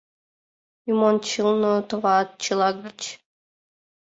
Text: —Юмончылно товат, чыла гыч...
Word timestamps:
—Юмончылно 0.91 1.73
товат, 1.89 2.29
чыла 2.43 2.69
гыч... 2.83 2.99